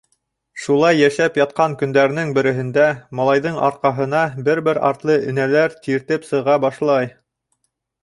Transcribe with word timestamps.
Шулай 0.61 1.01
йәшәп 1.01 1.37
ятҡан 1.39 1.75
көндәренең 1.81 2.31
береһендә, 2.39 2.89
малайҙың 3.21 3.61
арҡаһына 3.69 4.25
бер-бер 4.51 4.83
артлы 4.91 5.21
энәләр 5.35 5.81
тиртеп 5.87 6.31
сыға 6.33 6.61
башлай. 6.69 7.17